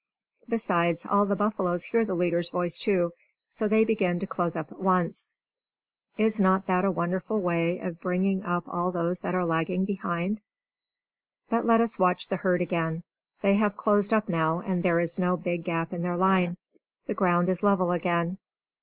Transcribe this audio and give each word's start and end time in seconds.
Besides, 0.49 1.05
all 1.07 1.27
the 1.27 1.35
buffaloes 1.35 1.83
hear 1.83 2.03
the 2.03 2.15
leader's 2.15 2.49
voice 2.49 2.79
too; 2.79 3.13
so 3.49 3.67
they 3.67 3.85
begin 3.85 4.17
to 4.17 4.25
close 4.25 4.55
up 4.55 4.71
at 4.71 4.79
once. 4.81 5.35
Is 6.17 6.39
not 6.39 6.65
that 6.65 6.83
a 6.83 6.89
wonderful 6.89 7.39
way 7.39 7.77
of 7.77 8.01
bringing 8.01 8.43
up 8.43 8.63
all 8.67 8.91
those 8.91 9.19
that 9.19 9.35
are 9.35 9.45
lagging 9.45 9.85
behind? 9.85 10.41
But 11.51 11.67
let 11.67 11.81
us 11.81 11.99
watch 11.99 12.29
the 12.29 12.37
herd 12.37 12.63
again. 12.63 13.03
They 13.43 13.53
have 13.57 13.77
closed 13.77 14.11
up 14.11 14.27
now, 14.27 14.61
and 14.61 14.81
there 14.81 14.99
is 14.99 15.19
no 15.19 15.37
big 15.37 15.63
gap 15.65 15.93
in 15.93 16.01
their 16.01 16.17
line. 16.17 16.57
The 17.05 17.13
ground 17.13 17.47
is 17.47 17.61
level 17.61 17.91
again. 17.91 18.39